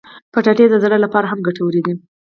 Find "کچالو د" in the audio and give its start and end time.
0.33-0.75